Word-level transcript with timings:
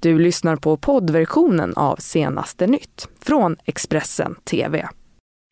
Du 0.00 0.18
lyssnar 0.18 0.56
på 0.56 0.76
poddversionen 0.76 1.74
av 1.76 1.96
Senaste 1.96 2.66
nytt 2.66 3.08
från 3.22 3.56
Expressen 3.64 4.34
TV. 4.44 4.88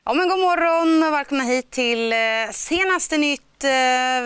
Ja, 0.04 0.14
men 0.14 0.28
god 0.28 0.38
morgon 0.38 1.02
och 1.02 1.12
välkomna 1.12 1.44
hit 1.44 1.70
till 1.70 2.12
eh, 2.12 2.18
Senaste 2.52 3.18
nytt. 3.18 3.64
Eh, 3.64 3.70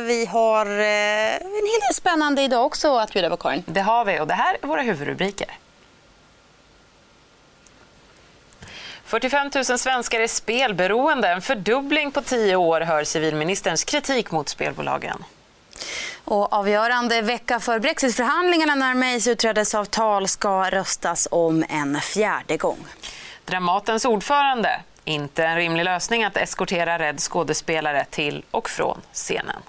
vi 0.06 0.29
har 0.30 0.67
eh, 0.67 1.35
en 1.35 1.67
hel 1.67 1.80
del 1.80 1.95
spännande 1.95 2.43
idag 2.43 2.67
också 2.67 2.96
att 2.96 3.12
bjuda 3.12 3.30
på, 3.30 3.37
Karin. 3.37 3.62
Det 3.67 3.80
har 3.80 4.04
vi 4.04 4.21
och 4.21 4.27
det 4.27 4.35
här 4.35 4.56
är 4.62 4.67
våra 4.67 4.83
huvudrubriker. 4.83 5.48
45 9.05 9.51
000 9.55 9.65
svenskar 9.65 10.21
är 10.21 10.27
spelberoende. 10.27 11.29
En 11.29 11.43
fördubbling 11.43 12.11
på 12.11 12.23
tio 12.23 12.57
år, 12.57 12.81
hör 12.81 13.05
civilministerns 13.05 13.85
kritik 13.85 14.31
mot 14.31 14.49
spelbolagen. 14.49 15.25
Och 16.25 16.52
avgörande 16.52 17.23
vecka 17.23 17.61
för 17.61 17.79
brexitförhandlingarna 17.79 18.75
när 18.75 18.95
Mays 18.95 19.27
utträdesavtal 19.27 20.29
ska 20.29 20.70
röstas 20.70 21.29
om 21.30 21.65
en 21.69 22.01
fjärde 22.01 22.56
gång. 22.56 22.87
Dramatens 23.45 24.05
ordförande. 24.05 24.80
Inte 25.05 25.45
en 25.45 25.56
rimlig 25.56 25.84
lösning 25.84 26.25
att 26.25 26.37
eskortera 26.37 26.98
rädd 26.98 27.20
skådespelare 27.20 28.05
till 28.11 28.45
och 28.51 28.70
från 28.70 29.01
scenen. 29.12 29.62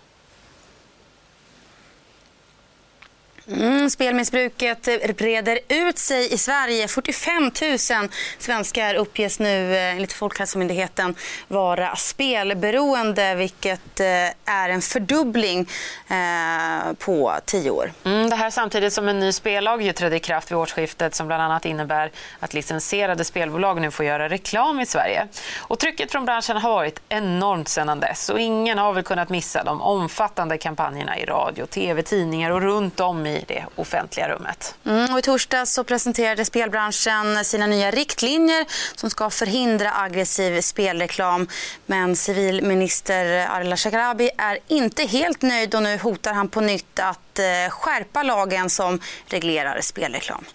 Mm, 3.48 3.90
spelmissbruket 3.90 5.18
breder 5.18 5.60
ut 5.68 5.98
sig 5.98 6.34
i 6.34 6.38
Sverige. 6.38 6.88
45 6.88 7.52
000 7.62 8.10
svenskar 8.38 8.96
uppges 8.96 9.40
nu 9.40 9.76
eh, 9.76 9.96
enligt 9.96 10.14
Folkhälsomyndigheten 10.14 11.16
vara 11.48 11.96
spelberoende 11.96 13.36
vilket 13.36 14.00
eh, 14.00 14.06
är 14.46 14.70
en 14.70 14.82
fördubbling 14.82 15.70
eh, 16.08 16.94
på 17.00 17.40
tio 17.46 17.70
år. 17.70 17.94
Mm, 18.04 18.21
det 18.32 18.36
här 18.36 18.50
samtidigt 18.50 18.94
som 18.94 19.08
en 19.08 19.20
ny 19.20 19.32
spellag 19.32 19.82
ju 19.82 19.94
trädde 19.94 20.16
i 20.16 20.20
kraft 20.20 20.52
vid 20.52 20.58
årsskiftet 20.58 21.16
som 21.16 21.28
bland 21.28 21.44
annat 21.44 21.66
innebär 21.66 22.12
att 22.40 22.54
licensierade 22.54 23.26
spelbolag 23.26 23.82
nu 23.82 23.92
får 23.92 24.06
göra 24.06 24.30
reklam 24.30 24.80
i 24.80 24.86
Sverige. 24.86 25.28
Och 25.60 25.80
trycket 25.80 26.12
från 26.12 26.26
branschen 26.26 26.58
har 26.58 26.70
varit 26.70 27.02
enormt 27.10 27.68
sedan 27.68 28.00
dess 28.00 28.30
och 28.30 28.40
ingen 28.40 28.78
har 28.78 28.94
väl 28.94 29.04
kunnat 29.04 29.30
missa 29.30 29.64
de 29.64 29.82
omfattande 29.82 30.58
kampanjerna 30.58 31.20
i 31.20 31.26
radio, 31.26 31.66
tv, 31.66 32.04
tidningar 32.04 32.52
och 32.52 32.62
runt 32.62 33.00
om 33.00 33.26
i 33.26 33.46
det 33.48 33.66
offentliga 33.76 34.30
rummet. 34.30 34.76
Mm, 34.86 35.14
och 35.14 35.20
I 35.20 35.22
torsdags 35.22 35.74
så 35.74 35.84
presenterade 35.84 36.46
spelbranschen 36.46 37.46
sina 37.46 37.68
nya 37.68 37.92
riktlinjer 37.92 38.66
som 38.96 39.10
ska 39.10 39.30
förhindra 39.30 39.92
aggressiv 39.94 40.62
spelreklam. 40.62 41.48
Men 41.86 42.16
civilminister 42.16 43.48
Arla 43.50 43.78
Shekarabi 43.78 44.30
är 44.38 44.60
inte 44.68 45.04
helt 45.04 45.42
nöjd 45.42 45.76
och 45.76 45.84
nu 45.84 45.98
hotar 45.98 46.34
han 46.34 46.50
på 46.50 46.62
nytt 46.62 47.00
att 47.00 47.31
att 47.32 47.40
eh, 47.40 47.72
skärpa 47.72 48.24
lagen 48.24 48.70
som 48.70 49.00
reglerar 49.28 49.82
spelreklam. 49.82 50.46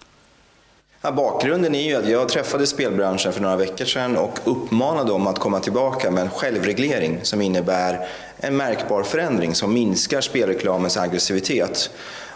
Ja, 1.01 1.11
bakgrunden 1.11 1.75
är 1.75 1.83
ju 1.83 1.95
att 1.95 2.09
jag 2.09 2.29
träffade 2.29 2.67
spelbranschen 2.67 3.33
för 3.33 3.41
några 3.41 3.55
veckor 3.55 3.85
sedan 3.85 4.17
och 4.17 4.39
uppmanade 4.43 5.09
dem 5.09 5.27
att 5.27 5.39
komma 5.39 5.59
tillbaka 5.59 6.11
med 6.11 6.23
en 6.23 6.29
självreglering 6.29 7.19
som 7.23 7.41
innebär 7.41 8.07
en 8.37 8.57
märkbar 8.57 9.03
förändring 9.03 9.55
som 9.55 9.73
minskar 9.73 10.21
spelreklamens 10.21 10.97
aggressivitet. 10.97 11.89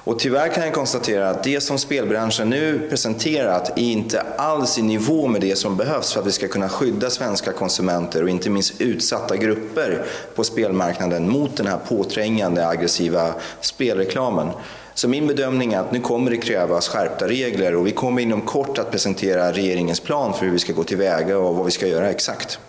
Och 0.03 0.19
tyvärr 0.19 0.47
kan 0.47 0.63
jag 0.63 0.73
konstatera 0.73 1.30
att 1.30 1.44
det 1.44 1.61
som 1.61 1.77
spelbranschen 1.77 2.49
nu 2.49 2.88
presenterat 2.89 3.69
är 3.69 3.81
inte 3.83 4.21
alls 4.38 4.77
i 4.77 4.81
nivå 4.81 5.27
med 5.27 5.41
det 5.41 5.55
som 5.55 5.77
behövs 5.77 6.13
för 6.13 6.19
att 6.19 6.27
vi 6.27 6.31
ska 6.31 6.47
kunna 6.47 6.69
skydda 6.69 7.09
svenska 7.09 7.52
konsumenter 7.52 8.23
och 8.23 8.29
inte 8.29 8.49
minst 8.49 8.81
utsatta 8.81 9.38
grupper 9.38 10.05
på 10.35 10.44
spelmarknaden 10.44 11.29
mot 11.29 11.57
den 11.57 11.67
här 11.67 11.77
påträngande 11.77 12.67
aggressiva 12.67 13.33
spelreklamen. 13.61 14.49
Så 14.94 15.07
min 15.07 15.27
bedömning 15.27 15.73
är 15.73 15.79
att 15.79 15.91
nu 15.91 15.99
kommer 15.99 16.31
det 16.31 16.38
krävas 16.38 16.88
skärpta 16.88 17.27
regler 17.27 17.75
och 17.75 17.88
vi 17.88 17.91
kommer 17.91 18.22
inom 18.22 18.41
kort 18.41 18.77
att 18.77 18.91
presentera 18.91 19.52
regeringens 19.52 19.99
plan 19.99 20.33
för 20.33 20.45
hur 20.45 20.52
vi 20.52 20.59
ska 20.59 20.73
gå 20.73 20.83
tillväga 20.83 21.38
och 21.38 21.55
vad 21.55 21.66
vi 21.66 21.72
ska 21.72 21.88
göra 21.88 22.09
exakt. 22.09 22.59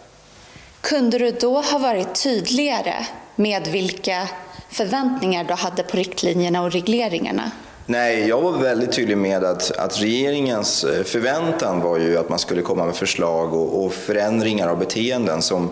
Kunde 0.81 1.19
du 1.19 1.31
då 1.31 1.61
ha 1.61 1.79
varit 1.79 2.23
tydligare 2.23 3.07
med 3.37 3.69
vilka 3.69 4.29
förväntningar 4.73 5.45
du 5.45 5.55
hade 5.55 5.83
på 5.83 5.97
riktlinjerna 5.97 6.63
och 6.63 6.73
regleringarna? 6.73 7.51
Nej, 7.87 8.29
jag 8.29 8.41
var 8.41 8.53
väldigt 8.53 8.93
tydlig 8.93 9.19
med 9.19 9.45
att, 9.45 9.71
att 9.71 10.03
regeringens 10.03 10.85
eh, 10.85 11.05
förväntan 11.05 11.81
var 11.81 11.99
ju 11.99 12.19
att 12.19 12.29
man 12.29 12.39
skulle 12.39 12.63
komma 12.63 12.85
med 12.85 12.95
förslag 12.95 13.55
och, 13.55 13.85
och 13.85 13.93
förändringar 13.93 14.69
av 14.69 14.79
beteenden 14.79 15.43
som 15.43 15.71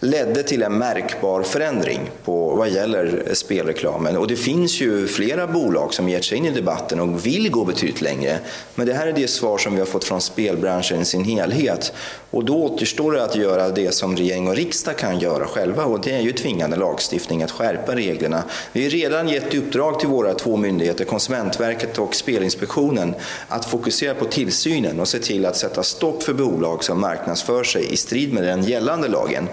ledde 0.00 0.42
till 0.42 0.62
en 0.62 0.78
märkbar 0.78 1.42
förändring 1.42 2.10
på 2.24 2.54
vad 2.54 2.68
gäller 2.68 3.24
spelreklamen. 3.32 4.16
Och 4.16 4.26
det 4.26 4.36
finns 4.36 4.80
ju 4.80 5.06
flera 5.06 5.46
bolag 5.46 5.94
som 5.94 6.08
gett 6.08 6.24
sig 6.24 6.38
in 6.38 6.44
i 6.44 6.50
debatten 6.50 7.00
och 7.00 7.26
vill 7.26 7.50
gå 7.50 7.64
betydligt 7.64 8.00
längre. 8.00 8.38
Men 8.74 8.86
det 8.86 8.94
här 8.94 9.06
är 9.06 9.12
det 9.12 9.28
svar 9.28 9.58
som 9.58 9.74
vi 9.74 9.78
har 9.78 9.86
fått 9.86 10.04
från 10.04 10.20
spelbranschen 10.20 11.00
i 11.00 11.04
sin 11.04 11.24
helhet. 11.24 11.92
Och 12.30 12.44
då 12.44 12.64
återstår 12.64 13.12
det 13.12 13.24
att 13.24 13.36
göra 13.36 13.68
det 13.68 13.94
som 13.94 14.16
regering 14.16 14.48
och 14.48 14.56
riksdag 14.56 14.96
kan 14.98 15.18
göra 15.18 15.46
själva 15.46 15.84
och 15.84 16.00
det 16.00 16.12
är 16.12 16.20
ju 16.20 16.32
tvingande 16.32 16.76
lagstiftning 16.76 17.42
att 17.42 17.50
skärpa 17.50 17.96
reglerna. 17.96 18.42
Vi 18.72 18.82
har 18.82 18.90
redan 18.90 19.28
gett 19.28 19.54
uppdrag 19.54 20.00
till 20.00 20.08
våra 20.08 20.34
två 20.34 20.56
myndigheter, 20.56 21.04
Konsumentverket 21.04 21.98
och 21.98 22.14
Spelinspektionen, 22.14 23.14
att 23.48 23.64
fokusera 23.64 24.14
på 24.14 24.24
tillsynen 24.24 25.00
och 25.00 25.08
se 25.08 25.18
till 25.18 25.46
att 25.46 25.56
sätta 25.56 25.82
stopp 25.82 26.22
för 26.22 26.34
bolag 26.34 26.84
som 26.84 27.00
marknadsför 27.00 27.64
sig 27.64 27.92
i 27.92 27.96
strid 27.96 28.32
med 28.32 28.42
den 28.42 28.62
gällande 28.62 29.08
lagen. 29.08 29.48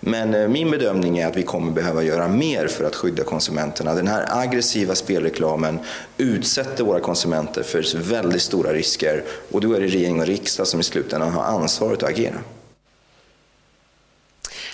Men 0.00 0.34
eh, 0.34 0.48
min 0.48 0.70
bedömning 0.70 1.18
är 1.18 1.26
att 1.26 1.36
vi 1.36 1.42
kommer 1.42 1.72
behöva 1.72 2.02
göra 2.02 2.28
mer 2.28 2.68
för 2.68 2.84
att 2.84 2.96
skydda 2.96 3.24
konsumenterna. 3.24 3.94
Den 3.94 4.08
här 4.08 4.26
aggressiva 4.30 4.94
spelreklamen 4.94 5.80
utsätter 6.16 6.84
våra 6.84 7.00
konsumenter 7.00 7.62
för 7.62 7.98
väldigt 7.98 8.42
stora 8.42 8.72
risker 8.72 9.24
och 9.52 9.60
då 9.60 9.72
är 9.72 9.80
det 9.80 9.86
regering 9.86 10.20
och 10.20 10.26
riksdag 10.26 10.66
som 10.66 10.80
i 10.80 10.82
slutändan 10.82 11.32
har 11.32 11.44
ansvaret 11.44 12.02
att 12.02 12.08
agera. 12.08 12.38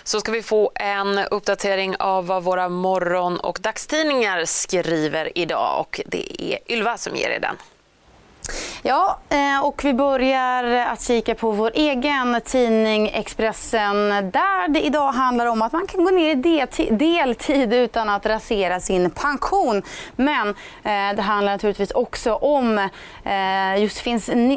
Så 0.05 0.21
ska 0.21 0.33
vi 0.33 0.43
få 0.43 0.73
en 0.75 1.19
uppdatering 1.19 1.97
av 1.99 2.27
vad 2.27 2.43
våra 2.43 2.69
morgon 2.69 3.41
och 3.41 3.59
dagstidningar 3.63 4.45
skriver 4.45 5.39
idag 5.39 5.81
och 5.81 6.01
det 6.07 6.43
är 6.43 6.59
Ylva 6.73 6.97
som 6.97 7.17
ger 7.17 7.31
er 7.31 7.41
den. 7.41 7.57
Ja, 8.83 9.19
eh, 9.29 9.65
och 9.65 9.85
vi 9.85 9.95
börjar 9.95 10.65
att 10.65 11.03
kika 11.03 11.35
på 11.35 11.51
vår 11.51 11.71
egen 11.75 12.41
tidning 12.45 13.09
Expressen 13.09 14.09
där 14.09 14.69
det 14.69 14.81
idag 14.87 15.13
handlar 15.13 15.47
om 15.47 15.63
att 15.63 15.73
man 15.73 15.87
kan 15.87 16.05
gå 16.05 16.11
ner 16.11 16.31
i 16.31 16.91
deltid 16.91 17.73
utan 17.73 18.09
att 18.09 18.27
rasera 18.27 18.81
sin 18.81 19.11
pension. 19.11 19.83
Men 20.17 20.49
eh, 20.49 21.17
det 21.17 21.23
handlar 21.23 21.53
naturligtvis 21.53 21.91
också 21.91 22.35
om 22.35 22.79
eh, 23.25 23.77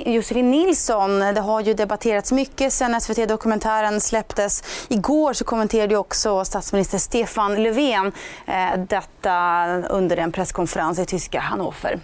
Josefin 0.05 0.51
Nilsson. 0.51 1.19
Det 1.19 1.41
har 1.41 1.61
ju 1.61 1.73
debatterats 1.73 2.31
mycket 2.31 2.73
sen 2.73 3.01
SVT-dokumentären 3.01 4.01
släpptes. 4.01 4.63
Igår 4.89 5.33
så 5.33 5.43
kommenterade 5.43 5.97
också 5.97 6.45
statsminister 6.45 6.97
Stefan 6.97 7.63
Löfven 7.63 8.11
eh, 8.45 8.77
detta 8.77 9.65
under 9.89 10.17
en 10.17 10.31
presskonferens 10.31 10.99
i 10.99 11.05
tyska 11.05 11.39
Hannover. 11.39 11.99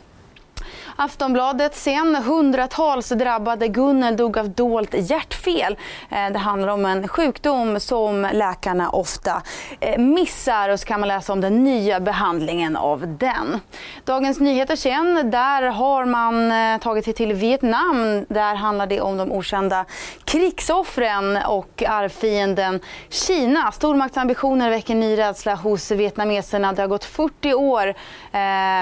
Aftonbladet 0.96 1.76
sen. 1.76 2.16
Hundratals 2.16 3.10
drabbade 3.10 3.68
Gunnel 3.68 4.18
dog 4.18 4.38
av 4.38 4.50
dolt 4.50 4.94
hjärtfel. 4.94 5.78
Eh, 6.10 6.30
det 6.32 6.40
handlar 6.40 6.68
om 6.68 6.86
en 6.86 7.08
sjukdom 7.08 7.80
som 7.80 8.28
läkarna 8.34 8.90
ofta 8.90 9.42
eh, 9.80 9.98
missar 10.00 10.70
och 10.70 10.80
så 10.80 10.86
kan 10.86 11.00
man 11.00 11.10
läsa 11.10 11.34
om 11.34 11.42
den 11.42 11.64
nya 11.64 12.00
behandlingen 12.00 12.76
av 12.76 13.18
den. 13.18 13.60
Dagens 14.06 14.40
Nyheter 14.40 14.76
sen, 14.76 15.32
där 15.32 15.62
har 15.62 16.06
man 16.06 16.52
eh, 16.52 16.78
tagit 16.78 17.06
sig 17.06 17.14
till 17.14 17.34
Vietnam. 17.34 18.26
Där 18.30 18.56
handlar 18.56 18.88
det 18.88 19.02
om 19.02 19.18
de 19.18 19.32
okända 19.32 19.86
krigsoffren 20.26 21.38
och 21.38 21.84
arvfienden 21.88 22.80
Kina. 23.10 23.72
Stormaktsambitioner 23.72 24.70
väcker 24.70 24.96
ny 24.96 25.18
rädsla 25.18 25.56
hos 25.56 25.92
vietnameserna. 25.92 26.74
Det 26.74 26.82
har 26.82 26.90
gått 26.90 27.06
40 27.06 27.54
år 27.54 27.94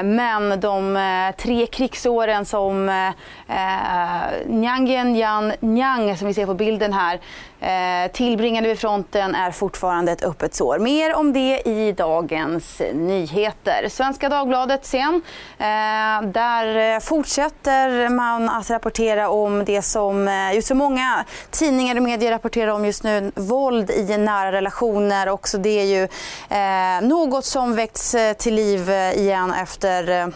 men 0.04 0.60
de 0.60 1.34
tre 1.38 1.66
krigs 1.66 2.01
åren 2.10 2.46
som 2.46 2.90
eh, 2.90 3.08
eh, 3.48 4.48
Nyangen 4.48 5.16
Yan 5.16 5.54
Nyang, 5.60 6.18
som 6.18 6.28
vi 6.28 6.34
ser 6.34 6.46
på 6.46 6.54
bilden 6.54 6.94
här, 6.94 7.20
eh, 7.62 8.12
tillbringade 8.12 8.68
vid 8.68 8.80
fronten 8.80 9.36
är 9.36 9.52
fortfarande 9.52 10.12
ett 10.12 10.24
öppet 10.24 10.56
sår. 10.56 10.80
Mer 10.80 11.16
om 11.16 11.34
det 11.34 11.62
i 11.66 11.92
dagens 11.92 12.82
nyheter. 12.94 13.90
Svenska 13.90 14.30
Dagbladet 14.30 14.86
sen. 14.86 15.22
Eh, 15.58 16.22
där 16.32 16.96
eh, 16.96 17.00
fortsätter 17.00 18.10
man 18.10 18.50
att 18.50 18.70
rapportera 18.70 19.30
om 19.30 19.66
det 19.66 19.82
som 19.82 20.28
eh, 20.28 20.54
just 20.56 20.68
så 20.68 20.76
många 20.76 21.26
tidningar 21.52 21.96
och 21.96 22.04
medier 22.04 22.32
rapporterar 22.32 22.72
om 22.72 22.86
just 22.86 23.04
nu. 23.04 23.32
Våld 23.36 23.92
i 23.92 24.18
nära 24.18 24.52
relationer. 24.52 25.30
Också 25.30 25.58
det 25.58 25.70
är 25.70 25.86
ju 25.86 26.04
eh, 26.50 27.10
något 27.10 27.46
som 27.46 27.76
väckts 27.76 28.16
till 28.38 28.56
liv 28.56 28.90
igen 29.16 29.54
efter 29.54 30.32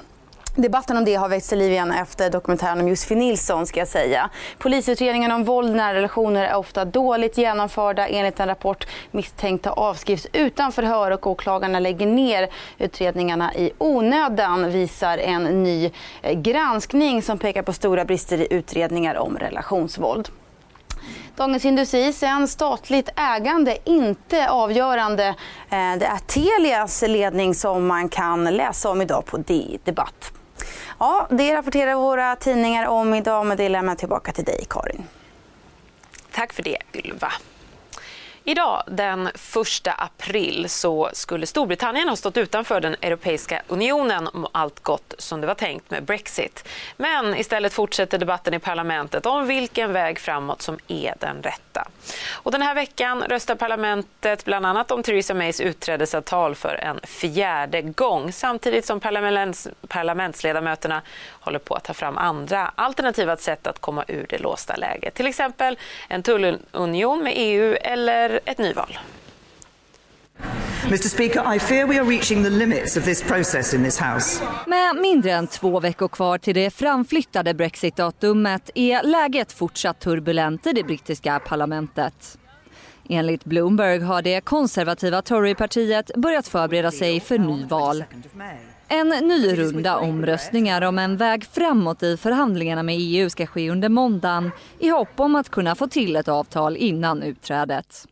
Debatten 0.58 0.98
om 0.98 1.06
det 1.06 1.16
har 1.16 1.30
väckts 1.30 1.50
till 1.50 1.58
liv 1.58 1.72
igen 1.72 1.92
efter 1.92 2.30
dokumentären 2.30 2.80
om 2.80 2.88
Josefin 2.88 3.20
Nilsson. 3.20 3.66
Ska 3.66 3.80
jag 3.80 3.88
säga. 3.88 4.30
Polisutredningen 4.58 5.32
om 5.32 5.44
våld 5.44 5.70
i 5.70 5.74
nära 5.74 5.94
relationer 5.94 6.44
är 6.44 6.56
ofta 6.56 6.86
dåligt 6.86 7.38
genomförda. 7.38 8.08
Enligt 8.08 8.40
en 8.40 8.48
rapport 8.48 8.88
misstänkta 9.12 9.72
avskrivs 9.72 10.28
utan 10.34 10.72
förhör 10.72 11.12
och 11.12 11.28
åklagarna 11.28 11.80
lägger 11.80 12.08
ner 12.08 12.50
utredningarna 12.78 13.54
i 13.54 13.72
onödan 13.78 14.72
visar 14.72 15.18
en 15.18 15.64
ny 15.64 15.92
eh, 16.22 16.40
granskning 16.40 17.22
som 17.22 17.38
pekar 17.38 17.62
på 17.62 17.74
stora 17.74 18.06
brister 18.06 18.38
i 18.38 18.48
utredningar 18.50 19.16
om 19.16 19.38
relationsvåld. 19.38 20.30
Dagens 21.36 21.66
Industri 21.66 22.14
sen 22.14 22.48
statligt 22.48 23.10
ägande 23.16 23.78
inte 23.84 24.50
avgörande. 24.50 25.26
Eh, 25.70 25.96
det 26.00 26.06
är 26.06 26.18
Telias 26.28 27.02
ledning 27.02 27.56
som 27.56 27.88
man 27.88 28.10
kan 28.10 28.44
läsa 28.44 28.90
om 28.90 29.02
idag 29.02 29.26
på 29.26 29.38
DI 29.38 29.80
Debatt. 29.84 30.35
Ja, 31.00 31.28
det 31.30 31.56
rapporterar 31.56 31.96
våra 31.96 32.36
tidningar 32.36 32.88
om 32.88 33.14
idag, 33.14 33.46
men 33.46 33.58
det 33.58 33.70
lämnar 33.70 33.92
jag 33.92 33.98
tillbaka 33.98 34.32
till 34.32 34.46
dig, 34.46 34.66
Karin. 34.70 35.04
Tack 36.32 36.54
för 36.54 36.64
det, 36.64 36.78
Ylva. 36.94 37.32
Idag 38.48 38.84
den 38.88 39.28
1 39.28 39.34
april 39.98 40.70
så 40.70 41.10
skulle 41.14 41.46
Storbritannien 41.46 42.10
ha 42.10 42.16
stått 42.16 42.38
utanför 42.38 42.82
den 42.82 42.96
Europeiska 43.02 43.62
unionen 43.68 44.28
om 44.28 44.48
allt 44.52 44.80
gått 44.80 45.14
som 45.18 45.42
det 45.42 45.48
var 45.48 45.56
tänkt 45.56 45.92
med 45.92 46.04
Brexit. 46.04 46.68
Men 46.98 47.36
istället 47.36 47.74
fortsätter 47.74 48.18
debatten 48.18 48.54
i 48.54 48.60
parlamentet 48.60 49.26
om 49.26 49.48
vilken 49.48 49.94
väg 49.94 50.20
framåt 50.20 50.62
som 50.62 50.80
är 50.88 51.14
den 51.20 51.44
rätta. 51.44 51.88
Och 52.34 52.52
den 52.52 52.62
här 52.62 52.76
veckan 52.76 53.24
röstar 53.24 53.56
parlamentet 53.56 54.46
bland 54.46 54.66
annat 54.66 54.92
om 54.92 55.04
Theresa 55.04 55.34
Mays 55.34 55.62
utträdesavtal 55.62 56.56
för 56.56 56.76
en 56.76 57.00
fjärde 57.04 57.82
gång 57.82 58.32
samtidigt 58.32 58.86
som 58.86 59.00
parlaments 59.00 59.68
parlamentsledamöterna 59.88 61.02
håller 61.30 61.60
på 61.60 61.76
att 61.76 61.84
ta 61.84 61.94
fram 61.94 62.18
andra 62.18 62.72
alternativa 62.76 63.38
sätt 63.38 63.68
att 63.68 63.80
komma 63.80 64.06
ur 64.08 64.26
det 64.30 64.38
låsta 64.38 64.76
läget. 64.76 65.14
Till 65.14 65.28
exempel 65.28 65.78
en 66.08 66.24
tullunion 66.24 67.24
med 67.24 67.34
EU 67.36 67.76
eller 67.82 68.35
ett 68.46 68.58
nyval. 68.58 68.98
Mr 70.86 70.98
Speaker, 70.98 71.56
I 71.56 71.60
fear 71.60 71.88
we 71.88 72.00
are 72.00 72.10
reaching 72.10 72.44
the 72.44 72.50
limits 72.50 72.98
of 72.98 73.04
this 73.04 73.24
process 73.24 73.74
in 73.74 73.84
this 73.84 74.00
house. 74.00 74.44
Med 74.68 74.96
mindre 74.96 75.32
än 75.32 75.48
två 75.48 75.80
veckor 75.80 76.08
kvar 76.08 76.38
till 76.38 76.56
det 76.56 76.70
framflyttade 76.70 77.54
brexitdatumet 77.54 78.70
är 78.76 79.04
läget 79.04 79.52
fortsatt 79.52 80.00
turbulent 80.00 80.68
i 80.68 80.72
det 80.72 80.84
brittiska 80.84 81.40
parlamentet. 81.40 82.38
Enligt 83.10 83.46
Bloomberg 83.46 84.00
har 84.00 84.22
det 84.22 84.42
konservativa 84.42 85.22
Torypartiet 85.22 86.12
börjat 86.16 86.48
förbereda 86.48 86.92
sig 86.92 87.20
för 87.20 87.38
nyval. 87.38 88.04
En 88.88 89.10
ny 89.10 89.58
runda 89.58 89.98
omröstningar 89.98 90.82
om 90.82 91.00
en 91.00 91.18
väg 91.18 91.46
framåt 91.46 92.04
i 92.04 92.18
förhandlingarna 92.18 92.84
med 92.84 92.96
EU 93.00 93.30
ska 93.30 93.46
ske 93.46 93.70
under 93.70 93.90
måndagen 93.90 94.52
i 94.80 94.90
hopp 94.90 95.20
om 95.20 95.36
att 95.36 95.50
kunna 95.50 95.76
få 95.76 95.88
till 95.88 96.16
ett 96.16 96.28
avtal 96.28 96.78
innan 96.78 97.24
utträdet. 97.24 98.08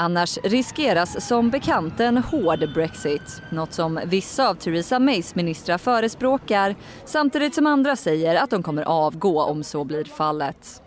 Annars 0.00 0.38
riskeras 0.42 1.26
som 1.26 1.50
bekant 1.50 2.00
en 2.00 2.16
hård 2.16 2.72
Brexit. 2.74 3.42
Något 3.50 3.72
som 3.72 4.00
vissa 4.04 4.48
av 4.48 4.54
Theresa 4.54 4.98
Mays 4.98 5.34
ministrar 5.34 5.78
förespråkar 5.78 6.76
samtidigt 7.04 7.54
som 7.54 7.66
andra 7.66 7.96
säger 7.96 8.36
att 8.36 8.50
de 8.50 8.62
kommer 8.62 8.82
avgå 8.82 9.42
om 9.42 9.64
så 9.64 9.84
blir 9.84 10.04
fallet. 10.04 10.82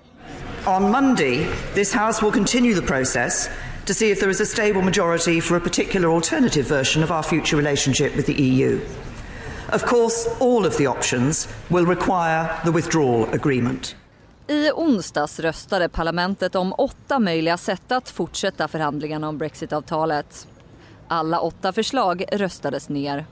On 0.65 0.91
Monday, 0.91 1.47
this 1.73 1.93
House 1.93 2.25
will 2.25 2.33
continue 2.33 2.75
the 2.75 2.87
process 2.87 3.49
to 3.85 3.93
see 3.93 4.11
if 4.11 4.19
there 4.19 4.31
is 4.31 4.41
a 4.41 4.45
stable 4.45 4.81
majority 4.81 5.41
for 5.41 5.57
a 5.57 5.59
particular 5.59 6.15
alternative 6.15 6.67
version 6.67 7.03
of 7.03 7.11
our 7.11 7.23
future 7.23 7.57
relationship 7.57 8.15
with 8.15 8.25
the 8.25 8.43
EU. 8.43 8.79
Of 9.73 9.85
course, 9.85 10.29
all 10.39 10.65
of 10.65 10.77
the 10.77 10.87
options 10.87 11.47
will 11.69 11.85
require 11.85 12.49
the 12.63 12.71
withdrawal 12.71 13.29
agreement. 13.33 13.95
I 14.51 14.71
onsdags 14.71 15.39
röstade 15.39 15.89
parlamentet 15.89 16.55
om 16.55 16.73
åtta 16.77 17.19
möjliga 17.19 17.57
sätt 17.57 17.91
att 17.91 18.09
fortsätta 18.09 18.67
förhandlingarna 18.67 19.29
om 19.29 19.37
brexitavtalet. 19.37 20.47
Alla 21.07 21.39
åtta 21.39 21.73
förslag 21.73 22.25
röstades 22.31 22.89
ner. 22.89 23.25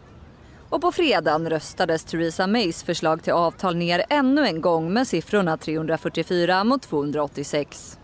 Och 0.69 0.81
på 0.81 0.91
fredagen 0.91 1.49
röstades 1.49 2.03
Theresa 2.03 2.47
Mays 2.47 2.83
förslag 2.83 3.23
till 3.23 3.33
avtal 3.33 3.75
ner 3.75 4.03
ännu 4.09 4.47
en 4.47 4.61
gång 4.61 4.93
med 4.93 5.07
siffrorna 5.07 5.57
344 5.57 6.63
mot 6.63 6.81
286. 6.81 7.99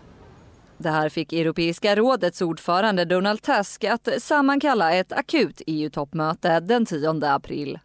Det 0.78 0.90
här 0.90 1.08
fick 1.08 1.32
Europeiska 1.32 1.96
rådets 1.96 2.42
ordförande 2.42 3.04
Donald 3.04 3.42
Tusk 3.42 3.84
att 3.84 4.08
sammankalla 4.18 4.92
ett 4.92 5.12
akut 5.12 5.62
EU-toppmöte 5.66 6.60
den 6.60 6.86
10 6.86 7.20
april. 7.22 7.78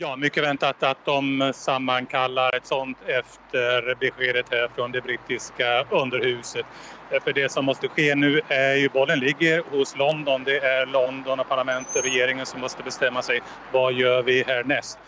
Ja, 0.00 0.16
mycket 0.16 0.42
väntat 0.42 0.82
att 0.82 1.04
de 1.04 1.52
sammankallar 1.54 2.54
ett 2.56 2.66
sånt 2.66 2.98
efter 3.06 3.94
beskedet 4.00 4.46
här 4.50 4.68
från 4.74 4.92
det 4.92 5.00
brittiska 5.00 5.82
underhuset. 5.90 6.66
För 7.24 7.32
det 7.32 7.52
som 7.52 7.64
måste 7.64 7.88
ske 7.88 8.14
nu 8.14 8.40
är 8.48 8.74
ju 8.74 8.88
bollen 8.88 9.18
ligger 9.18 9.62
hos 9.70 9.96
London. 9.96 10.44
Det 10.44 10.58
är 10.58 10.86
London 10.86 11.40
och 11.40 11.48
parlamentet, 11.48 11.96
och 11.96 12.02
regeringen 12.02 12.46
som 12.46 12.60
måste 12.60 12.82
bestämma 12.82 13.22
sig. 13.22 13.40
Vad 13.72 13.92
gör 13.92 14.22
vi 14.22 14.42
härnäst? 14.42 14.98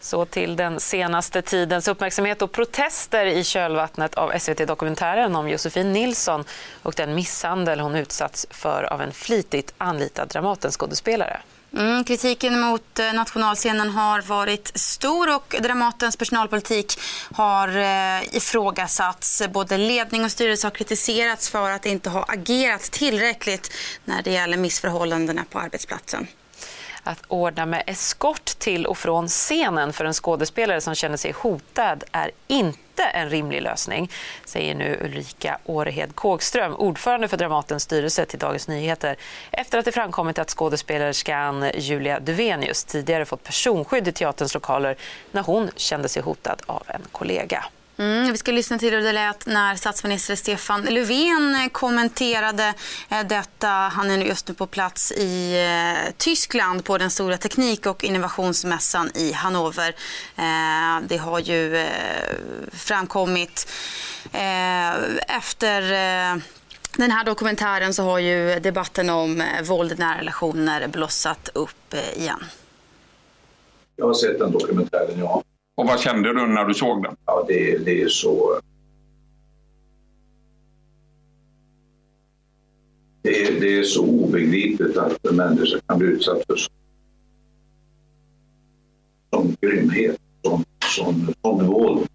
Så 0.00 0.24
till 0.24 0.56
den 0.56 0.80
senaste 0.80 1.42
tidens 1.42 1.88
uppmärksamhet 1.88 2.42
och 2.42 2.52
protester 2.52 3.26
i 3.26 3.44
kölvattnet 3.44 4.14
av 4.14 4.38
SVT-dokumentären 4.38 5.36
om 5.36 5.48
Josefin 5.48 5.92
Nilsson 5.92 6.44
och 6.82 6.94
den 6.96 7.14
misshandel 7.14 7.80
hon 7.80 7.96
utsatts 7.96 8.46
för 8.50 8.92
av 8.92 9.02
en 9.02 9.12
flitigt 9.12 9.74
anlitad 9.78 10.28
Dramatenskådespelare. 10.28 11.40
Mm, 11.76 12.04
kritiken 12.04 12.60
mot 12.60 12.98
eh, 12.98 13.12
nationalscenen 13.12 13.90
har 13.90 14.22
varit 14.22 14.72
stor 14.74 15.34
och 15.36 15.56
Dramatens 15.60 16.16
personalpolitik 16.16 17.00
har 17.32 17.68
eh, 17.68 18.36
ifrågasatts. 18.36 19.42
Både 19.52 19.78
ledning 19.78 20.24
och 20.24 20.30
styrelse 20.30 20.66
har 20.66 20.72
kritiserats 20.72 21.48
för 21.48 21.70
att 21.70 21.86
inte 21.86 22.10
ha 22.10 22.24
agerat 22.28 22.82
tillräckligt 22.82 23.72
när 24.04 24.22
det 24.22 24.30
gäller 24.30 24.56
missförhållandena 24.56 25.44
på 25.50 25.58
arbetsplatsen 25.58 26.26
att 27.08 27.22
ordna 27.28 27.66
med 27.66 27.82
eskort 27.86 28.44
till 28.44 28.86
och 28.86 28.98
från 28.98 29.28
scenen 29.28 29.92
för 29.92 30.04
en 30.04 30.12
skådespelare 30.12 30.80
som 30.80 30.94
känner 30.94 31.16
sig 31.16 31.32
hotad 31.32 32.04
är 32.12 32.30
inte 32.46 33.02
en 33.02 33.30
rimlig 33.30 33.62
lösning, 33.62 34.10
säger 34.44 34.74
nu 34.74 34.98
Ulrika 35.04 35.58
Årehed 35.64 36.14
Kågström, 36.14 36.74
ordförande 36.74 37.28
för 37.28 37.36
Dramatens 37.36 37.82
styrelse 37.82 38.24
till 38.24 38.38
Dagens 38.38 38.68
Nyheter, 38.68 39.16
efter 39.50 39.78
att 39.78 39.84
det 39.84 39.92
framkommit 39.92 40.38
att 40.38 40.50
skådespelerskan 40.50 41.70
Julia 41.74 42.20
Duvenius 42.20 42.84
tidigare 42.84 43.24
fått 43.24 43.42
personskydd 43.42 44.08
i 44.08 44.12
teaterns 44.12 44.54
lokaler 44.54 44.96
när 45.32 45.42
hon 45.42 45.70
kände 45.76 46.08
sig 46.08 46.22
hotad 46.22 46.62
av 46.66 46.82
en 46.86 47.02
kollega. 47.12 47.64
Mm, 48.00 48.32
vi 48.32 48.38
ska 48.38 48.52
lyssna 48.52 48.78
till 48.78 48.94
hur 48.94 49.02
det 49.02 49.12
lät 49.12 49.46
när 49.46 49.74
statsminister 49.74 50.36
Stefan 50.36 50.82
Löfven 50.82 51.54
eh, 51.54 51.68
kommenterade 51.72 52.74
eh, 53.08 53.26
detta. 53.26 53.68
Han 53.68 54.10
är 54.10 54.18
just 54.18 54.48
nu 54.48 54.54
på 54.54 54.66
plats 54.66 55.12
i 55.12 55.54
eh, 55.54 56.12
Tyskland 56.16 56.84
på 56.84 56.98
den 56.98 57.10
stora 57.10 57.36
teknik 57.36 57.86
och 57.86 58.04
innovationsmässan 58.04 59.10
i 59.14 59.32
Hannover. 59.32 59.94
Det 61.08 61.16
har 61.16 61.38
ju 61.38 61.86
framkommit 62.72 63.68
efter 65.28 65.80
den 66.96 67.10
här 67.10 67.24
dokumentären 67.24 67.94
så 67.94 68.02
har 68.02 68.18
ju 68.18 68.60
debatten 68.60 69.10
om 69.10 69.42
våld 69.64 69.92
i 69.92 69.94
nära 69.94 70.18
relationer 70.18 70.88
blossat 70.88 71.48
upp 71.54 71.94
igen. 72.16 72.44
Jag 73.96 74.06
har 74.06 74.14
sett 74.14 74.38
den 74.38 74.52
dokumentären, 74.52 75.18
ja. 75.18 75.42
Och 75.78 75.86
vad 75.86 76.00
kände 76.00 76.32
du 76.32 76.46
när 76.46 76.64
du 76.64 76.74
såg 76.74 77.02
den? 77.02 77.16
Ja, 77.26 77.44
det, 77.48 77.78
det 77.78 78.02
är 78.02 78.08
så... 78.08 78.60
Det 83.22 83.46
är, 83.46 83.60
det 83.60 83.78
är 83.78 83.82
så 83.82 84.06
obegripligt 84.06 84.96
att 84.96 85.26
en 85.26 85.36
människa 85.36 85.80
kan 85.86 85.98
bli 85.98 86.08
utsatt 86.08 86.46
för 86.46 86.56
så, 86.56 86.70
sån 89.34 89.56
grymhet, 89.60 90.20
sån, 90.44 90.64
sån, 90.96 91.34
sån 91.42 91.66
våld. 91.66 92.08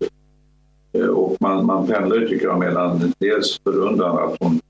Eh, 0.93 1.05
och 1.05 1.37
man, 1.39 1.65
man 1.65 1.87
pendlar 1.87 2.27
tycker 2.27 2.45
jag 2.45 2.59
mellan 2.59 3.13
dels 3.19 3.59
förundran 3.63 4.17
att 4.17 4.37
hon 4.39 4.61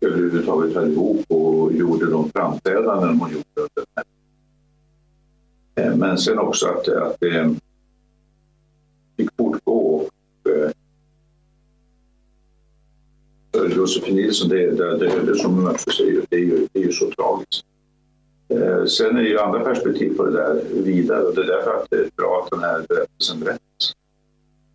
överhuvudtaget 0.00 0.74
höll 0.74 0.92
ihop 0.92 1.24
och 1.28 1.72
gjorde 1.72 2.10
de 2.10 2.30
framträdanden 2.30 3.18
hon 3.20 3.30
gjorde. 3.30 3.68
Eh, 5.74 5.96
men 5.96 6.18
sen 6.18 6.38
också 6.38 6.66
att, 6.66 6.88
att 6.88 7.16
det 7.20 7.56
fick 9.16 9.28
fortgå. 9.36 10.08
För 13.52 13.68
Josefin 13.76 14.16
Nilsson, 14.16 14.48
det, 14.48 14.70
det, 14.70 14.98
det, 14.98 15.26
det 15.26 15.34
som 15.34 15.62
Mörtsjö 15.62 15.92
säger, 15.92 16.22
det 16.28 16.36
är, 16.36 16.40
ju, 16.40 16.68
det 16.72 16.80
är 16.80 16.84
ju 16.84 16.92
så 16.92 17.10
tragiskt. 17.10 17.64
Eh, 18.48 18.84
sen 18.84 19.16
är 19.16 19.22
det 19.22 19.28
ju 19.28 19.38
andra 19.38 19.60
perspektiv 19.60 20.16
på 20.16 20.24
det 20.24 20.32
där 20.32 20.62
vidare 20.72 21.22
och 21.22 21.34
det 21.34 21.42
är 21.42 21.46
därför 21.46 21.70
att 21.70 21.86
det 21.90 21.96
är 21.96 22.10
bra 22.16 22.42
att 22.44 22.50
den 22.50 22.60
här 22.60 22.86
berättelsen 22.88 23.40
berättas. 23.40 23.96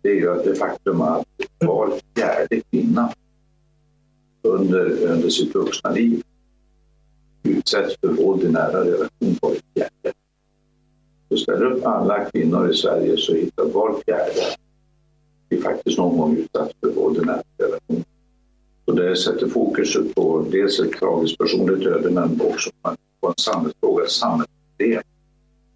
Det 0.02 0.08
är 0.08 0.14
ju 0.14 0.30
att 0.30 0.44
det 0.44 0.54
faktum 0.54 1.00
att 1.00 1.26
var 1.58 1.92
fjärde 2.16 2.60
kvinna 2.70 3.12
under, 4.42 5.02
under 5.02 5.28
sitt 5.28 5.54
vuxna 5.54 5.90
liv 5.90 6.22
utsätts 7.42 7.96
för 8.00 8.08
våld 8.08 8.44
i 8.44 8.48
nära 8.48 8.84
relation 8.84 9.38
var 9.40 9.54
fjärde. 9.74 9.87
Så 11.28 11.36
ställer 11.36 11.72
upp 11.72 11.86
alla 11.86 12.24
kvinnor 12.24 12.70
i 12.70 12.74
Sverige 12.74 13.16
så 13.16 13.34
hittar 13.34 13.64
var 13.64 14.02
fjärde 14.06 14.56
vi 15.48 15.60
faktiskt 15.60 15.98
någon 15.98 16.18
gång 16.18 16.36
utsatt 16.36 16.72
för 16.80 16.90
våld 16.90 17.16
i 17.16 17.20
nära 17.20 17.42
relation. 17.58 18.04
Det 18.86 19.16
sätter 19.16 19.46
fokus 19.46 19.96
på 20.14 20.46
dels 20.50 20.80
ett 20.80 20.92
tragiskt 20.92 21.38
personligt 21.38 21.86
öde 21.86 22.10
men 22.10 22.40
också 22.40 22.70
på 23.20 23.28
en 23.28 23.34
samhällsfråga, 23.36 24.04
ett 24.04 24.10
samhällsproblem 24.10 25.02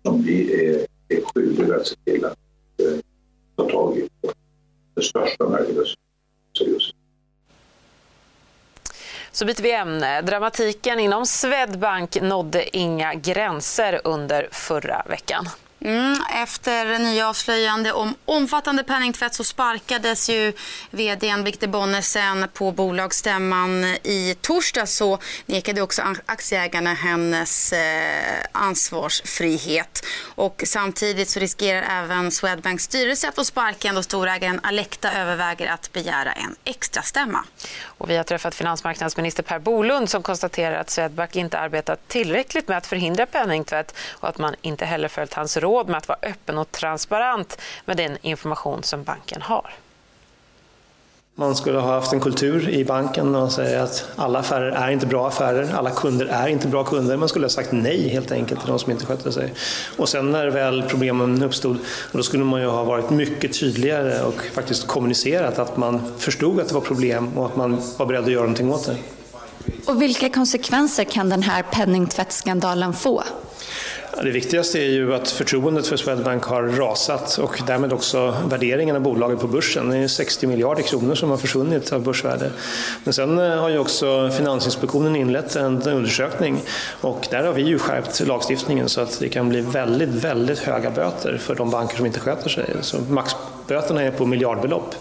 som 0.03 0.23
vi 0.23 0.67
är, 0.67 0.87
är 1.09 1.21
skyldiga 1.25 1.77
att 1.77 1.87
se 1.87 1.95
till 2.05 2.25
att 2.25 2.39
eh, 2.79 3.01
ta 3.57 3.69
tag 3.69 3.99
i 3.99 4.09
på 4.21 4.33
det 4.95 5.03
största 5.03 5.49
möjliga 5.49 5.85
seriöst. 6.59 6.95
Så 9.33 9.45
byter 9.45 9.63
vi 9.63 9.73
ämne. 9.73 10.23
Dramatiken 10.23 11.01
inom 11.01 11.27
Swedbank 11.27 12.21
nådde 12.23 12.77
inga 12.77 13.15
gränser 13.15 14.01
under 14.05 14.49
förra 14.51 15.03
veckan. 15.09 15.49
Mm, 15.85 16.17
efter 16.35 16.99
nya 16.99 17.29
avslöjande 17.29 17.93
om 17.93 18.15
omfattande 18.25 18.85
penningtvätt 18.85 19.35
så 19.35 19.45
sparkades 19.45 20.31
ju 20.31 20.53
vd 20.91 21.37
Victor 21.45 21.67
Bonnesen 21.67 22.49
på 22.53 22.73
bolagsstämman 22.73 23.85
i 23.85 24.37
torsdag 24.41 24.87
så 24.87 25.19
nekade 25.47 25.83
också 25.83 26.03
aktieägarna 26.27 26.95
hennes 26.95 27.73
eh, 27.73 28.47
ansvarsfrihet. 28.53 30.07
Och 30.35 30.63
samtidigt 30.67 31.29
så 31.29 31.41
riskerar 31.41 32.03
även 32.03 32.31
Swedbanks 32.31 32.85
styrelse 32.85 33.29
att 33.29 33.35
få 33.35 33.45
sparken 33.45 33.95
då 33.95 34.03
storägaren 34.03 34.61
Alecta 34.63 35.13
överväger 35.13 35.71
att 35.71 35.93
begära 35.93 36.33
en 36.33 36.57
extra 36.65 37.03
stämma. 37.03 37.45
Och 37.85 38.11
vi 38.11 38.17
har 38.17 38.25
träffat 38.25 38.55
finansmarknadsminister 38.55 39.43
Per 39.43 39.59
Bolund 39.59 40.11
som 40.11 40.23
konstaterar 40.23 40.81
att 40.81 40.91
Swedbank 40.91 41.37
inte 41.37 41.59
arbetat 41.59 42.09
tillräckligt 42.09 42.69
med 42.69 42.79
att 42.79 42.87
förhindra 42.87 43.27
penningtvätt 43.27 43.95
och 44.11 44.29
att 44.29 44.39
man 44.39 44.55
inte 44.63 44.85
heller 44.85 45.09
följt 45.09 45.35
hans 45.35 45.57
råd 45.57 45.72
råd 45.73 45.89
med 45.89 45.99
att 45.99 46.09
vara 46.09 46.19
öppen 46.23 46.59
och 46.59 46.73
transparent 46.73 47.61
med 47.85 47.97
den 47.97 48.19
information 48.23 48.83
som 48.83 49.03
banken 49.03 49.43
har. 49.43 49.75
Man 51.35 51.57
skulle 51.57 51.79
ha 51.79 51.95
haft 51.95 52.13
en 52.13 52.21
kultur 52.21 52.69
i 52.69 52.85
banken 52.85 53.35
och 53.35 53.53
säga 53.53 53.83
att 53.83 54.05
alla 54.17 54.39
affärer 54.39 54.71
är 54.71 54.91
inte 54.91 55.07
bra 55.07 55.29
affärer, 55.29 55.75
alla 55.75 55.91
kunder 55.91 56.27
är 56.27 56.49
inte 56.49 56.69
bra 56.69 56.85
kunder. 56.85 57.17
Man 57.17 57.29
skulle 57.29 57.45
ha 57.45 57.51
sagt 57.51 57.73
nej 57.73 58.09
helt 58.09 58.33
enkelt 58.33 58.61
till 58.61 58.69
de 58.69 58.79
som 58.79 58.93
inte 58.93 59.07
skötte 59.07 59.33
sig. 59.33 59.53
Och 59.97 60.09
sen 60.09 60.33
när 60.33 60.47
väl 60.47 60.83
problemen 60.83 61.43
uppstod, 61.43 61.79
då 62.13 62.23
skulle 62.23 62.45
man 62.45 62.61
ju 62.61 62.67
ha 62.67 62.85
varit 62.85 63.11
mycket 63.11 63.61
tydligare 63.61 64.23
och 64.23 64.43
faktiskt 64.53 64.87
kommunicerat 64.87 65.59
att 65.59 65.77
man 65.77 66.13
förstod 66.19 66.61
att 66.61 66.69
det 66.69 66.75
var 66.75 66.81
problem 66.81 67.39
och 67.39 67.47
att 67.47 67.57
man 67.57 67.83
var 67.97 68.07
beredd 68.07 68.25
att 68.25 68.31
göra 68.31 68.43
någonting 68.43 68.73
åt 68.73 68.87
det. 68.87 68.97
Och 69.87 70.03
vilka 70.03 70.29
konsekvenser 70.31 71.05
kan 71.05 71.29
den 71.29 71.43
här 71.43 71.63
penningtvättsskandalen 71.63 72.93
få? 72.93 73.23
Det 74.17 74.31
viktigaste 74.31 74.79
är 74.79 74.91
ju 74.91 75.15
att 75.15 75.31
förtroendet 75.31 75.87
för 75.87 75.97
Swedbank 75.97 76.45
har 76.45 76.63
rasat 76.63 77.39
och 77.39 77.63
därmed 77.67 77.93
också 77.93 78.35
värderingen 78.51 78.97
av 78.97 79.03
bolaget 79.03 79.41
på 79.41 79.47
börsen. 79.47 79.91
Det 79.91 79.97
är 79.97 80.09
60 80.09 80.47
miljarder 80.47 80.83
kronor 80.83 81.15
som 81.15 81.31
har 81.31 81.37
försvunnit 81.37 81.93
av 81.93 82.03
börsvärde. 82.03 82.51
Men 83.05 83.15
sen 83.15 83.39
eh, 83.39 83.61
har 83.61 83.69
ju 83.69 83.79
också 83.79 84.31
Finansinspektionen 84.39 85.17
inlett 85.17 85.57
en 85.57 85.83
undersökning 85.83 86.61
och 87.01 87.27
där 87.31 87.45
har 87.45 87.53
vi 87.53 87.63
ju 87.63 87.79
skärpt 87.79 88.21
lagstiftningen 88.27 88.89
så 88.89 89.01
att 89.01 89.21
det 89.21 89.29
kan 89.29 89.49
bli 89.49 89.61
väldigt, 89.61 90.09
väldigt 90.09 90.59
höga 90.59 90.91
böter 90.91 91.39
för 91.39 91.55
de 91.55 91.71
banker 91.71 91.97
som 91.97 92.07
inte 92.07 92.21
sköter 92.21 92.49
sig. 92.49 92.65
Så 92.81 92.97
Böterna 93.67 94.03
är 94.03 94.11
på 94.11 94.27
miljardbelopp. 94.27 94.95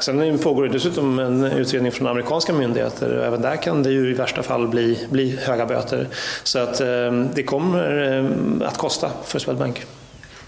Sen 0.00 0.38
pågår 0.38 0.62
det 0.62 0.68
dessutom 0.68 1.18
en 1.18 1.44
utredning 1.44 1.92
från 1.92 2.06
amerikanska 2.06 2.52
myndigheter 2.52 3.18
och 3.18 3.24
även 3.24 3.42
där 3.42 3.56
kan 3.56 3.82
det 3.82 3.90
ju 3.90 4.10
i 4.10 4.14
värsta 4.14 4.42
fall 4.42 4.68
bli, 4.68 5.06
bli 5.10 5.36
höga 5.36 5.66
böter. 5.66 6.08
Så 6.42 6.58
att 6.58 6.80
eh, 6.80 7.12
det 7.34 7.42
kommer 7.42 8.18
eh, 8.18 8.68
att 8.68 8.78
kosta 8.78 9.10
för 9.24 9.38
Swedbank. 9.38 9.82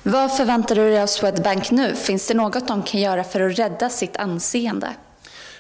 Vad 0.02 0.36
förväntar 0.36 0.74
du 0.74 0.90
dig 0.90 1.02
av 1.02 1.06
Swedbank 1.06 1.70
nu? 1.70 1.94
Finns 1.94 2.28
det 2.28 2.34
något 2.34 2.68
de 2.68 2.82
kan 2.82 3.00
göra 3.00 3.24
för 3.24 3.40
att 3.40 3.58
rädda 3.58 3.88
sitt 3.88 4.16
anseende? 4.16 4.88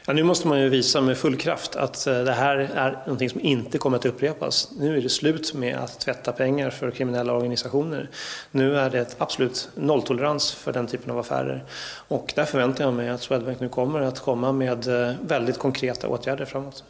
Ja, 0.06 0.12
nu 0.12 0.22
måste 0.22 0.48
man 0.48 0.60
ju 0.60 0.68
visa 0.68 1.00
med 1.00 1.18
full 1.18 1.36
kraft 1.36 1.76
att 1.76 2.06
eh, 2.06 2.18
det 2.18 2.32
här 2.32 2.56
är 2.56 2.92
någonting 3.04 3.30
som 3.30 3.40
inte 3.40 3.78
kommer 3.78 3.96
att 3.96 4.06
upprepas. 4.06 4.70
Nu 4.78 4.96
är 4.96 5.02
det 5.02 5.08
slut 5.08 5.54
med 5.54 5.76
att 5.76 6.00
tvätta 6.00 6.32
pengar 6.32 6.70
för 6.70 6.90
kriminella 6.90 7.32
organisationer. 7.32 8.10
Nu 8.50 8.78
är 8.78 8.90
det 8.90 8.98
ett 8.98 9.16
absolut 9.18 9.68
nolltolerans 9.74 10.52
för 10.52 10.72
den 10.72 10.86
typen 10.86 11.10
av 11.10 11.18
affärer. 11.18 11.64
Och 12.08 12.32
där 12.36 12.44
förväntar 12.44 12.84
jag 12.84 12.94
mig 12.94 13.08
att 13.08 13.22
Swedbank 13.22 13.60
nu 13.60 13.68
kommer 13.68 14.00
att 14.00 14.20
komma 14.20 14.52
med 14.52 15.08
eh, 15.08 15.14
väldigt 15.20 15.58
konkreta 15.58 16.08
åtgärder 16.08 16.44
framåt. 16.44 16.84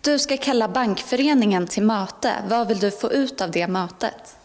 Du 0.00 0.18
ska 0.18 0.36
kalla 0.36 0.68
Bankföreningen 0.68 1.66
till 1.66 1.82
möte. 1.82 2.32
Vad 2.48 2.68
vill 2.68 2.78
du 2.78 2.90
få 2.90 3.12
ut 3.12 3.40
av 3.40 3.50
det 3.50 3.66
mötet? 3.66 4.37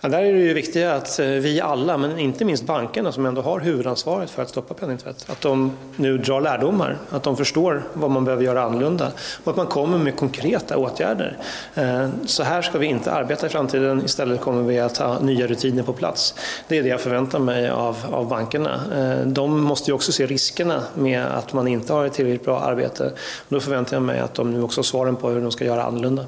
Ja, 0.00 0.08
där 0.08 0.18
är 0.18 0.32
det 0.32 0.38
ju 0.38 0.54
viktigt 0.54 0.86
att 0.86 1.18
eh, 1.18 1.26
vi 1.26 1.60
alla, 1.60 1.96
men 1.96 2.18
inte 2.18 2.44
minst 2.44 2.64
bankerna 2.64 3.12
som 3.12 3.26
ändå 3.26 3.42
har 3.42 3.60
huvudansvaret 3.60 4.30
för 4.30 4.42
att 4.42 4.48
stoppa 4.48 4.74
penningtvätt, 4.74 5.26
att 5.30 5.40
de 5.40 5.76
nu 5.96 6.18
drar 6.18 6.40
lärdomar, 6.40 6.98
att 7.10 7.22
de 7.22 7.36
förstår 7.36 7.82
vad 7.92 8.10
man 8.10 8.24
behöver 8.24 8.44
göra 8.44 8.62
annorlunda 8.62 9.12
och 9.44 9.50
att 9.50 9.56
man 9.56 9.66
kommer 9.66 9.98
med 9.98 10.16
konkreta 10.16 10.76
åtgärder. 10.76 11.36
Eh, 11.74 12.08
så 12.26 12.42
här 12.42 12.62
ska 12.62 12.78
vi 12.78 12.86
inte 12.86 13.12
arbeta 13.12 13.46
i 13.46 13.48
framtiden, 13.48 14.04
istället 14.04 14.40
kommer 14.40 14.62
vi 14.62 14.78
att 14.78 14.96
ha 14.96 15.20
nya 15.20 15.46
rutiner 15.46 15.82
på 15.82 15.92
plats. 15.92 16.34
Det 16.68 16.78
är 16.78 16.82
det 16.82 16.88
jag 16.88 17.00
förväntar 17.00 17.38
mig 17.38 17.68
av, 17.68 17.96
av 18.10 18.28
bankerna. 18.28 18.80
Eh, 18.94 19.26
de 19.26 19.60
måste 19.60 19.90
ju 19.90 19.94
också 19.94 20.12
se 20.12 20.26
riskerna 20.26 20.82
med 20.94 21.26
att 21.26 21.52
man 21.52 21.68
inte 21.68 21.92
har 21.92 22.04
ett 22.04 22.12
tillräckligt 22.12 22.44
bra 22.44 22.60
arbete. 22.60 23.12
Då 23.48 23.60
förväntar 23.60 23.96
jag 23.96 24.02
mig 24.02 24.20
att 24.20 24.34
de 24.34 24.50
nu 24.50 24.62
också 24.62 24.78
har 24.78 24.84
svaren 24.84 25.16
på 25.16 25.28
hur 25.28 25.40
de 25.40 25.50
ska 25.50 25.64
göra 25.64 25.84
annorlunda 25.84 26.24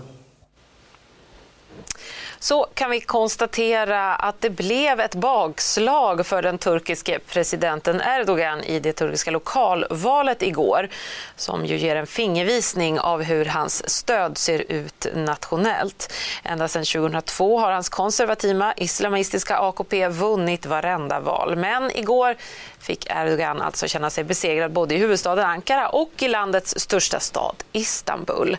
så 2.43 2.67
kan 2.75 2.91
vi 2.91 3.01
konstatera 3.01 4.15
att 4.15 4.41
det 4.41 4.51
blev 4.51 5.01
ett 5.01 5.15
bakslag 5.15 6.27
för 6.27 6.43
den 6.43 6.59
turkiske 6.59 7.19
presidenten 7.19 8.01
Erdogan 8.01 8.65
i 8.65 8.81
det 8.81 8.93
turkiska 8.93 9.31
lokalvalet 9.31 10.43
igår 10.43 10.89
som 11.37 11.67
ju 11.67 11.77
ger 11.77 11.97
en 11.97 12.07
fingervisning 12.07 13.01
av 13.01 13.23
hur 13.23 13.45
hans 13.45 13.91
stöd 13.91 14.39
ser 14.39 14.73
ut 14.73 15.07
nationellt. 15.15 16.13
Ända 16.43 16.69
sedan 16.69 16.85
2002 16.85 17.59
har 17.59 17.73
hans 17.73 17.89
konservativa 17.89 18.75
islamistiska 18.77 19.59
AKP 19.59 20.09
vunnit 20.09 20.67
varenda 20.67 21.21
val. 21.21 21.57
Men 21.57 21.97
igår 21.97 22.37
fick 22.79 23.07
Erdogan 23.11 23.63
alltså 23.63 23.89
känna 23.89 24.11
sig 24.11 24.25
besegrad 24.25 24.73
både 24.73 24.95
i 24.95 24.99
huvudstaden 24.99 25.47
Ankara 25.47 25.89
och 25.89 26.11
i 26.19 26.29
landets 26.29 26.75
största 26.79 27.21
stad 27.21 27.55
Istanbul. 27.73 28.57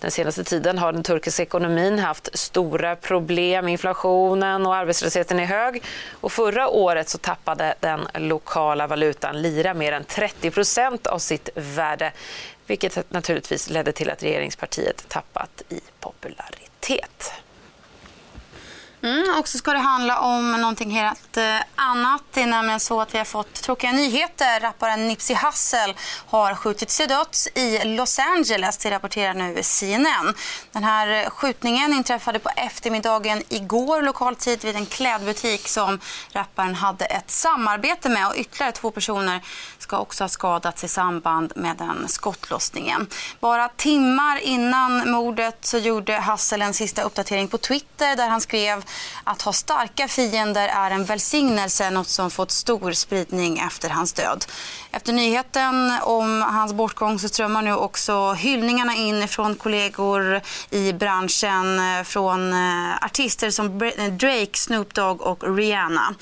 Den 0.00 0.10
senaste 0.10 0.44
tiden 0.44 0.78
har 0.78 0.92
den 0.92 1.02
turkiska 1.02 1.42
ekonomin 1.42 1.98
haft 1.98 2.38
stora 2.38 2.96
problem. 2.96 3.17
Inflationen 3.68 4.66
och 4.66 4.74
arbetslösheten 4.74 5.40
är 5.40 5.44
hög. 5.44 5.82
Och 6.20 6.32
förra 6.32 6.68
året 6.68 7.08
så 7.08 7.18
tappade 7.18 7.74
den 7.80 8.08
lokala 8.14 8.86
valutan 8.86 9.42
lira 9.42 9.74
mer 9.74 9.92
än 9.92 10.04
30 10.04 10.50
procent 10.50 11.06
av 11.06 11.18
sitt 11.18 11.48
värde 11.54 12.12
vilket 12.66 13.10
naturligtvis 13.10 13.70
ledde 13.70 13.92
till 13.92 14.10
att 14.10 14.22
regeringspartiet 14.22 15.08
tappat 15.08 15.62
i 15.68 15.80
popularitet. 16.00 17.32
Mm, 19.08 19.38
och 19.38 19.48
så 19.48 19.58
ska 19.58 19.72
det 19.72 19.78
handla 19.78 20.20
om 20.20 20.52
någonting 20.52 20.90
helt 20.90 21.36
eh, 21.36 21.56
annat. 21.74 22.22
Det 22.32 22.42
är 22.42 22.46
nämligen 22.46 22.80
så 22.80 23.00
att 23.00 23.14
vi 23.14 23.18
har 23.18 23.24
fått 23.24 23.54
tråkiga 23.54 23.92
nyheter. 23.92 24.60
Rapparen 24.60 25.08
Nipsey 25.08 25.36
Hussle 25.36 25.94
har 26.26 26.54
skjutits 26.54 26.96
till 26.96 27.08
döds 27.08 27.48
i 27.54 27.84
Los 27.84 28.18
Angeles. 28.18 28.78
Det 28.78 28.90
rapporterar 28.90 29.34
nu 29.34 29.62
CNN. 29.62 30.34
Den 30.72 30.84
här 30.84 31.30
skjutningen 31.30 31.92
inträffade 31.92 32.38
på 32.38 32.50
eftermiddagen 32.56 33.42
igår 33.48 34.02
lokal 34.02 34.36
tid 34.36 34.64
vid 34.64 34.76
en 34.76 34.86
klädbutik 34.86 35.68
som 35.68 36.00
rapparen 36.32 36.74
hade 36.74 37.04
ett 37.04 37.30
samarbete 37.30 38.08
med. 38.08 38.28
Och 38.28 38.34
ytterligare 38.36 38.72
två 38.72 38.90
personer 38.90 39.40
ska 39.88 39.98
också 39.98 40.24
ha 40.24 40.28
skadats 40.28 40.84
i 40.84 40.88
samband 40.88 41.52
med 41.56 41.76
den 41.76 42.08
skottlossningen. 42.08 43.06
Bara 43.40 43.68
timmar 43.68 44.38
innan 44.38 45.10
mordet 45.10 45.56
så 45.60 45.78
gjorde 45.78 46.12
Hassel 46.12 46.62
en 46.62 46.74
sista 46.74 47.02
uppdatering 47.02 47.48
på 47.48 47.58
Twitter 47.58 48.16
där 48.16 48.28
han 48.28 48.40
skrev 48.40 48.84
att 49.24 49.42
ha 49.42 49.52
starka 49.52 50.08
fiender 50.08 50.68
är 50.68 50.90
en 50.90 51.04
välsignelse, 51.04 51.90
något 51.90 52.08
som 52.08 52.30
fått 52.30 52.50
stor 52.50 52.92
spridning 52.92 53.58
efter 53.58 53.90
hans 53.90 54.12
död. 54.12 54.44
Efter 54.90 55.12
nyheten 55.12 55.92
om 56.02 56.42
hans 56.42 56.72
bortgång 56.72 57.18
så 57.18 57.28
strömmar 57.28 57.62
nu 57.62 57.74
också 57.74 58.32
hyllningarna 58.32 58.94
in 58.94 59.28
från 59.28 59.54
kollegor 59.54 60.40
i 60.70 60.92
branschen, 60.92 61.80
från 62.04 62.52
eh, 62.52 63.04
artister 63.04 63.50
som 63.50 63.82
eh, 63.82 64.12
Drake, 64.12 64.54
Snoop 64.58 64.94
Dogg 64.94 65.22
och 65.22 65.56
Rihanna. 65.56 66.14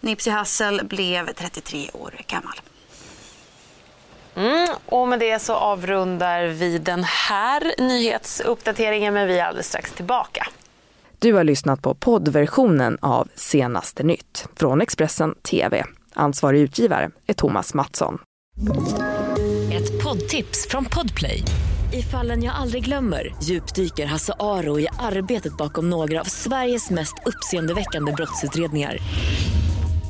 Nipsey 0.00 0.32
Hussle 0.32 0.84
blev 0.84 1.32
33 1.32 1.90
år 1.92 2.14
gammal. 2.26 2.71
Mm, 4.36 4.68
och 4.86 5.08
med 5.08 5.18
det 5.18 5.42
så 5.42 5.54
avrundar 5.54 6.46
vi 6.46 6.78
den 6.78 7.04
här 7.04 7.74
nyhetsuppdateringen 7.78 9.14
men 9.14 9.28
vi 9.28 9.38
är 9.38 9.44
alldeles 9.44 9.68
strax 9.68 9.92
tillbaka. 9.92 10.46
Du 11.18 11.32
har 11.32 11.44
lyssnat 11.44 11.82
på 11.82 11.94
poddversionen 11.94 12.98
av 13.00 13.28
Senaste 13.34 14.02
nytt 14.02 14.48
från 14.56 14.80
Expressen 14.80 15.34
TV. 15.34 15.84
Ansvarig 16.14 16.60
utgivare 16.60 17.10
är 17.26 17.34
Thomas 17.34 17.74
Mattsson. 17.74 18.18
Ett 19.72 20.04
poddtips 20.04 20.68
från 20.68 20.84
Podplay. 20.84 21.42
I 21.92 22.02
fallen 22.02 22.42
jag 22.42 22.54
aldrig 22.54 22.84
glömmer 22.84 23.34
djupdyker 23.42 24.06
Hasse 24.06 24.34
Aro 24.38 24.80
i 24.80 24.88
arbetet 24.98 25.56
bakom 25.56 25.90
några 25.90 26.20
av 26.20 26.24
Sveriges 26.24 26.90
mest 26.90 27.14
uppseendeväckande 27.26 28.12
brottsutredningar. 28.12 28.98